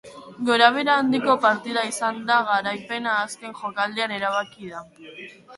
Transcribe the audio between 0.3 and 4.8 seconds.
Gorabehera handiko partida izan da eta garaipena azken jokaldian erabaki